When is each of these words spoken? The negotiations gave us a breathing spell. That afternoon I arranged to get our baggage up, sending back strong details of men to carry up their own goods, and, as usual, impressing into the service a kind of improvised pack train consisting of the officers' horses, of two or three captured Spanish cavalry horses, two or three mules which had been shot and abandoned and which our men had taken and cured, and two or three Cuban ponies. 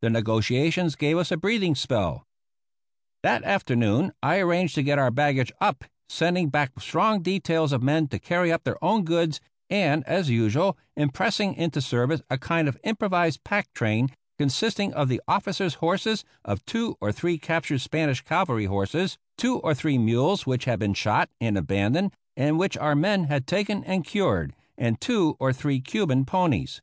The 0.00 0.10
negotiations 0.10 0.96
gave 0.96 1.16
us 1.18 1.30
a 1.30 1.36
breathing 1.36 1.76
spell. 1.76 2.26
That 3.22 3.44
afternoon 3.44 4.10
I 4.20 4.38
arranged 4.40 4.74
to 4.74 4.82
get 4.82 4.98
our 4.98 5.12
baggage 5.12 5.52
up, 5.60 5.84
sending 6.08 6.48
back 6.48 6.80
strong 6.80 7.22
details 7.22 7.70
of 7.70 7.80
men 7.80 8.08
to 8.08 8.18
carry 8.18 8.50
up 8.50 8.64
their 8.64 8.82
own 8.84 9.04
goods, 9.04 9.40
and, 9.70 10.02
as 10.04 10.30
usual, 10.30 10.76
impressing 10.96 11.54
into 11.54 11.74
the 11.78 11.82
service 11.82 12.22
a 12.28 12.38
kind 12.38 12.66
of 12.66 12.76
improvised 12.82 13.44
pack 13.44 13.72
train 13.72 14.08
consisting 14.36 14.92
of 14.94 15.08
the 15.08 15.22
officers' 15.28 15.74
horses, 15.74 16.24
of 16.44 16.66
two 16.66 16.96
or 17.00 17.12
three 17.12 17.38
captured 17.38 17.78
Spanish 17.78 18.20
cavalry 18.22 18.64
horses, 18.64 19.16
two 19.36 19.60
or 19.60 19.74
three 19.76 19.96
mules 19.96 20.44
which 20.44 20.64
had 20.64 20.80
been 20.80 20.92
shot 20.92 21.30
and 21.40 21.56
abandoned 21.56 22.12
and 22.36 22.58
which 22.58 22.76
our 22.78 22.96
men 22.96 23.26
had 23.28 23.46
taken 23.46 23.84
and 23.84 24.04
cured, 24.04 24.56
and 24.76 25.00
two 25.00 25.36
or 25.38 25.52
three 25.52 25.80
Cuban 25.80 26.24
ponies. 26.24 26.80